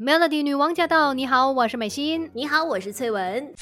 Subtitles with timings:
[0.00, 1.12] Melody 女王驾到！
[1.12, 2.30] 你好，我是美心。
[2.32, 3.52] 你好，我是翠文。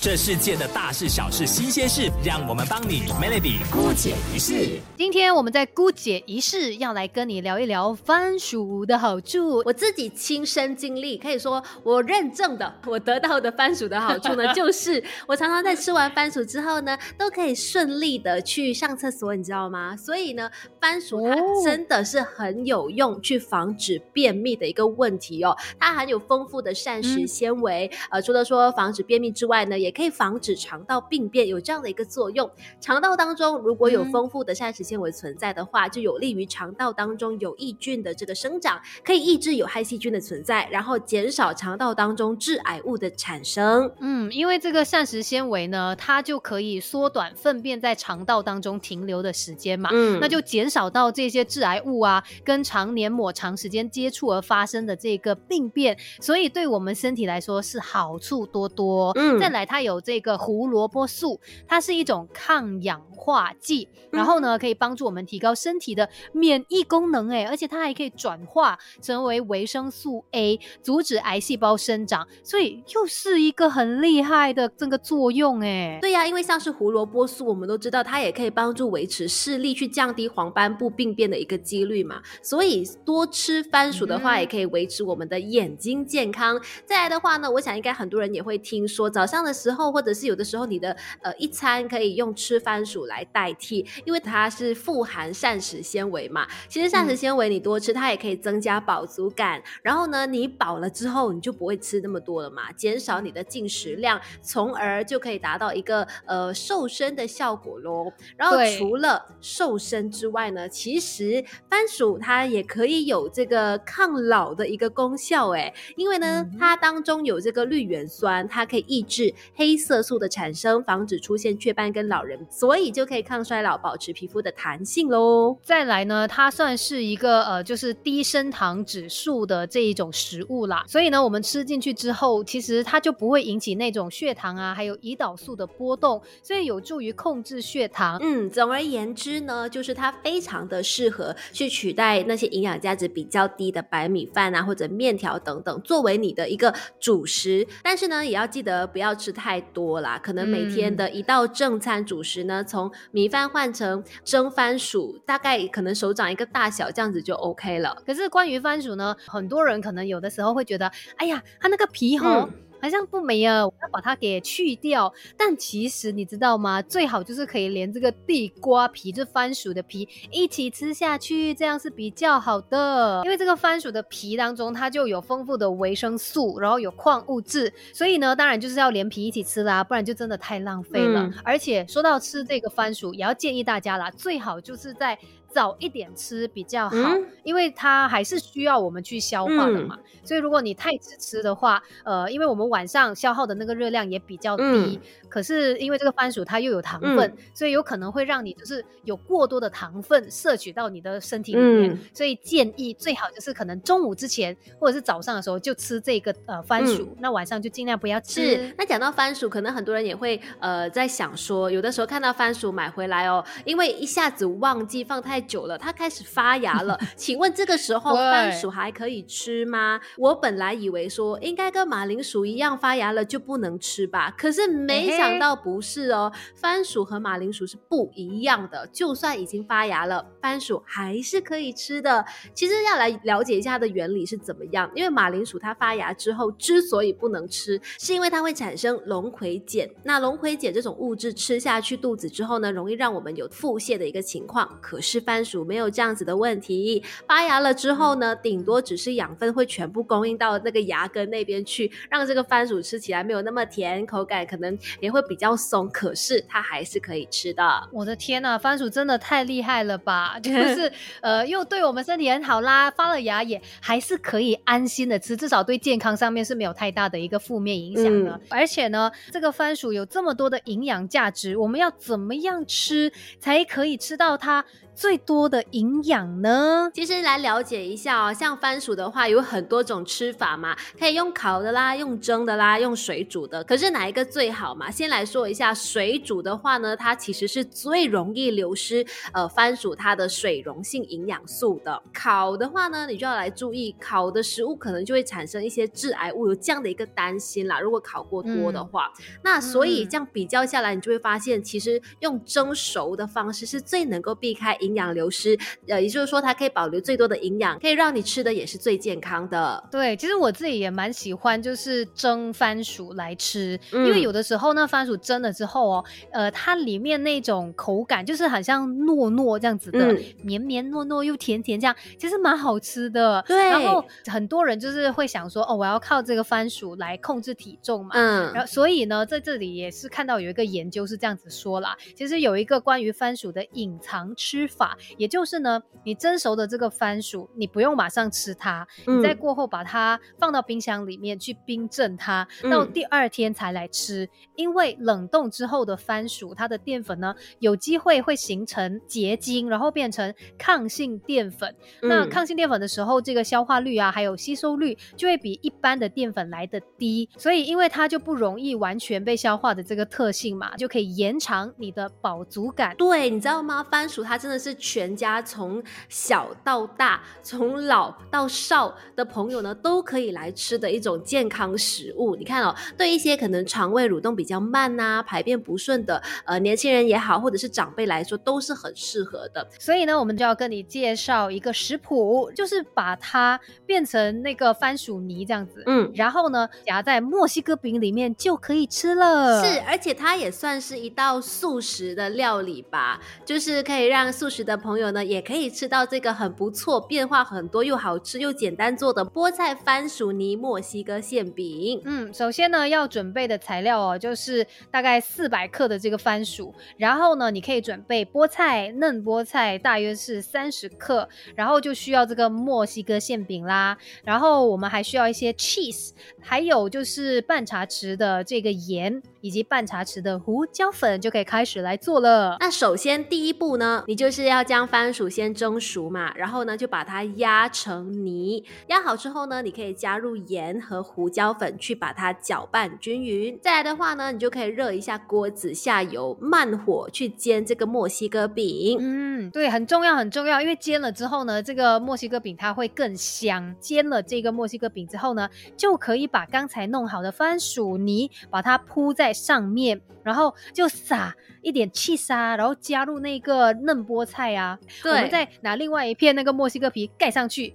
[0.00, 4.78] 这世界的大事小事新鲜事，让我们帮你 Melody 姑姐一事。
[4.96, 9.60] 今天我们在姑姐一事要来跟你聊一聊番薯的好处。
[9.64, 19.96] 我自己亲身经历，可以说我认证的，我得到的番薯的好处呢， 就是我常常在吃完番薯之后呢，都可以顺利的去上厕所，你知道吗？
[19.96, 20.48] 所以呢，
[20.80, 21.34] 番薯它
[21.64, 25.56] 真的是很有用，去防止便秘的一个问题哦。
[25.76, 32.50] 它含有丰富的膳食纤维，呃，除了说防止便秘之外呢，也也可以防止肠道病变，有这样的一个作用。
[32.78, 43.90] 肠道当中如果有丰富的膳食纤维存在的话，就有利于肠道当中有益菌的这个生长，可以抑制有害细菌的存在，然后减少肠道当中致癌物的产生。
[44.00, 59.12] 嗯，因为这个膳食纤维呢，它就可以缩短粪便在肠道当中停留的时间嘛，嗯，那就减少到这些致癌物啊，跟肠黏膜长时间接触而发生的这个病变，所以对我们身体来说是好处多多。
[59.16, 59.77] 嗯，再来它。
[59.78, 86.60] 它有这个胡萝卜素，它是一种抗氧化剂，然后呢可以帮助我们提高身体的免疫功能，哎，而且它还可以转化成为维生素 A，阻止癌细胞生长，所以又是一个很厉害的这个作用，哎，对呀，因为像是胡萝卜素，我们都知道它也可以帮助维持视力，去降低黄斑部病变的一个几率嘛，所以多吃番薯的话，也可以维持我们的眼睛健康。
[86.84, 89.67] 再来的话呢，我想应该很多人也会听说早上的时。
[89.68, 96.48] 之后，或者是有的时候，你的呃一餐可以用吃番薯来代替，因为它是富含膳食纤维嘛。
[96.70, 99.62] 其实膳食纤维你多吃，它也可以增加饱足感。
[99.82, 108.10] 然后呢，你饱了之后，你就不会吃那么多了嘛，减少你的进食量，从而就可以达到一个呃瘦身的效果喽。
[108.38, 119.34] 然后除了瘦身之外呢，其实番薯它也可以有这个抗老的一个功效哎，因为呢它当中有这个绿原酸，它可以抑制。
[119.58, 125.58] 黑色素的产生，防止出现雀斑跟老人，所以就可以抗衰老，保持皮肤的弹性喽。
[125.64, 130.84] 再来呢，它算是一个呃，就是低升糖指数的这一种食物啦。
[130.86, 138.16] 所以呢，我们吃进去之后，其实它就不会引起那种血糖啊，还有胰岛素的波动，所以有助于控制血糖。
[138.20, 147.66] 嗯，总而言之呢，就是它非常的适合去取代那些营养价值比较低的白米饭啊，或者面条等等，作为你的一个主食。
[147.82, 149.47] 但是呢，也要记得不要吃太。
[149.48, 157.96] 太多啦，可能每天的一道正餐主食呢，从米饭换成蒸番薯，大概可能手掌一个大小，这样子就 OK 了。
[158.04, 162.46] 可是关于番薯呢，很多人可能有的时候会觉得，哎呀，它那个皮哈。
[162.80, 165.12] 好像不美啊，我要把它给去掉。
[165.36, 166.80] 但其实你知道吗？
[166.82, 173.22] 最好就是可以连这个地瓜皮，就番薯的皮一起吃下去，这样是比较好的。
[173.24, 181.30] 因为这个番薯的皮当中，它就有丰富的维生素，然后有矿物质，所以呢，当然就是要连皮一起吃啦，不然就真的太浪费了。
[181.44, 185.18] 而且说到吃这个番薯，也要建议大家啦，最好就是在。
[185.52, 186.96] 早一点吃比较好，
[187.42, 189.98] 因为它还是需要我们去消化的嘛。
[190.24, 195.00] 所以如果你太迟吃的话，呃，因为我们晚上消耗的那个热量也比较低。
[195.28, 201.98] 可是因为这个番薯它又有糖分，所以有可能会让你就是有过多的糖分摄取到你的身体里面。
[202.14, 208.72] 所以建议最好就是可能中午之前或者是早上的时候就吃这个呃番薯，那晚上就尽量不要吃。
[208.76, 216.98] 那讲到番薯，可能很多人也会呃在想说，有的时候看到番薯买回来哦，因为一下子忘记放太久了，它开始发芽了。
[217.14, 220.00] 请问这个时候番薯还可以吃吗？
[220.16, 225.16] 我本来以为说应该跟马铃薯一样发芽了就不能吃吧，可是没。
[225.18, 228.86] 想到不是哦，番薯和马铃薯是不一样的。
[228.92, 232.24] 就算已经发芽了，番薯还是可以吃的。
[232.54, 239.88] 其实要来了解一下它的原理是怎么样，因为马铃薯它发芽之后之所以不能吃，是因为它会产生龙葵碱。
[240.02, 244.78] 那龙葵碱这种物质吃下去肚子之后呢，容易让我们有腹泻的一个情况。
[244.80, 255.08] 可是番薯没有这样子的问题，发芽了之后呢，顶多只是养分会全部供应到那个芽根那边去，让这个番薯吃起来没有那么甜，口感可能也。
[255.08, 257.88] 会比较松，可是它还是可以吃的。
[257.90, 260.38] 我的天呐，番薯真的太厉害了吧！
[260.44, 260.92] 就是
[261.22, 268.38] 呃，又对我们身体很好啦，发了芽也还是可以安心的吃，至少对健康上面是没有太大的一个负面影响的。
[268.50, 273.10] 而且呢，这个番薯有这么多的营养价值，我们要怎么样吃
[273.40, 274.64] 才可以吃到它？
[274.94, 276.90] 最多的营养呢？
[276.94, 283.62] 其实来了解一下哦，像番薯的话，有很多种吃法嘛，可以用烤的啦，用蒸的啦，用水煮的。
[283.64, 284.90] 可是哪一个最好嘛？
[284.90, 292.02] 先来说一下水煮的话呢，它其实是最容易流失呃番薯它的水溶性营养素的。
[292.12, 297.80] 烤的话呢，你就要来注意，烤的食物可能就会产生一些致癌物，有这样的一个担心啦。
[297.80, 299.12] 如果烤过多的话，
[299.42, 309.82] 那所以这样比较下来，你就会发现，其实用蒸熟的方式是最能够避开营养流失，呃，也就是说它可以保留最多的营养，可以让你吃的也是最健康的。
[309.90, 323.42] 对，其实我自己也蛮喜欢，就是蒸番薯来吃，因为有的时候那，番薯蒸了之后哦，呃，它里面那种口感就是很像糯糯这样子的，绵绵糯糯又甜甜，这样其实蛮好吃的。
[323.46, 351.74] 对，然后很多人就是会想说，哦，我要靠这个番薯来控制体重嘛，嗯，然后所以呢，在这里也是看到有一个研究是这样子说啦，其实有一个关于番薯的隐藏吃法，也就是呢，你蒸熟的这个番薯，你不用马上吃它，你在过后把它放到冰箱里面去冰镇它，到第二天才来吃，因为冷冻之后的番薯，它的淀粉呢，有机会会形成结晶，然后变成抗性淀粉。
[352.02, 362.94] 那抗性淀粉的时候，这个消化率啊，还有吸收率就会比一般的淀粉来的低，所以因为它就不容易完全被消化的这个特性嘛，就可以延长你的饱足感。
[362.96, 363.84] 对，你知道吗？
[363.90, 372.34] 番薯它真的是全家从小到大，从老到少的朋友呢，都可以来吃的一种健康食物。
[372.34, 379.68] 你看哦，对一些可能肠胃蠕动比较慢呐、排便不顺的呃年轻人也好，或者是长辈来说，都是很适合的。
[379.78, 389.62] 所以呢，我们就要跟你介绍一个食谱，就是把它变成那个番薯泥这样子，嗯，然后呢，夹在墨西哥饼里面就可以吃了。
[389.62, 402.00] 是，而且它也算是一道素食的料理吧，就是可以让素食的朋友呢，也可以吃到这个很不错、变化很多又好吃又简单做的菠菜番薯泥墨西哥馅饼。
[402.04, 416.10] 嗯，首先呢，要准备的材料哦，就是大概四百克的这个番薯，然后呢，你可以准备菠菜，嫩菠菜大约是三十克，然后就需要这个墨西哥馅饼啦，然后我们还需要一些 cheese，
[416.40, 419.22] 还有就是半茶匙的这个盐。
[419.40, 422.56] 以及半茶匙的胡椒粉就可以开始来做了。
[422.60, 428.64] 那首先第一步呢，你就是要将番薯先蒸熟嘛，然后呢就把它压成泥。
[428.88, 433.58] 压好之后呢，你可以加入盐和胡椒粉去把它搅拌均匀。
[433.62, 438.96] 再来的话呢，你就可以热一下锅子，下油，慢火去煎这个墨西哥饼。
[439.00, 443.74] 嗯，对，很重要很重要，因为煎了之后呢，这个墨西哥饼它会更香。
[443.78, 449.28] 煎了这个墨西哥饼之后呢，就可以把刚才弄好的番薯泥把它铺在。
[449.38, 457.74] 在上面，然后就撒一点气沙，然后加入那个嫩菠菜啊，我们再拿另外一片那个墨西哥皮盖上去。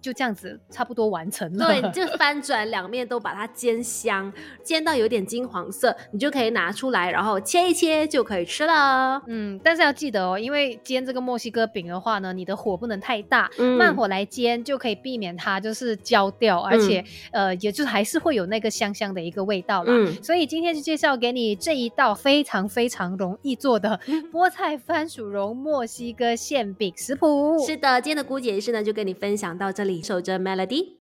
[0.00, 1.66] 就这样子，差不多完成了。
[1.66, 4.32] 对，就 翻转两面都把它煎香，
[4.62, 9.22] 煎到有点金黄色，你就可以拿出来，然后切一切就可以吃了。
[9.26, 19.92] 嗯，但是要记得哦，因为煎这个墨西哥饼的话呢，你的火不能太大，慢火来煎就可以避免它就是焦掉，而且呃，也就还是会有那个香香的一个味道啦。
[19.92, 23.98] 嗯，所以今天就介绍给你这一道非常非常容易做的
[24.32, 27.58] 菠菜番薯蓉墨西哥馅饼食谱。
[27.66, 29.80] 是的，今天的姑姐仪式呢，就跟你分享到。
[29.80, 30.96] 这里守着 Melody。